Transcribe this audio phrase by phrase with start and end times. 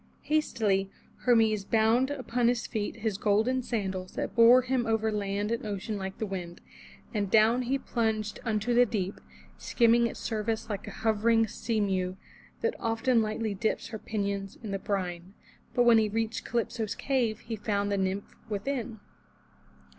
[0.23, 0.89] Hastily
[1.25, 5.95] Hermes bound upon his feet his golden sandals that bore him over land and ocean
[5.95, 6.59] like the wind,
[7.13, 9.21] and down he plunged unto the deep,
[9.59, 12.15] skimming its surface like a hovering seamew
[12.61, 15.35] that often lightly dips her pinions in the brine.
[15.75, 19.01] But when he reached Calypso's cave he found the nymph within.